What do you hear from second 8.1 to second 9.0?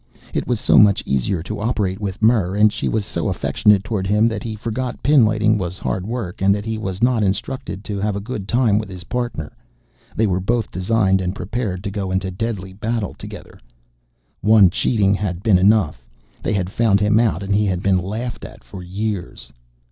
a good time with